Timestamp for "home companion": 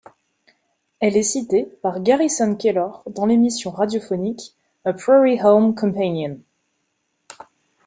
5.43-6.39